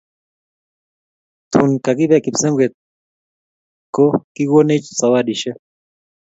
tun 1.51 1.69
lakibe 1.83 2.17
kipsengwet 2.23 2.73
ko 3.95 4.05
kigonech 4.35 4.85
sawadishek 4.99 5.57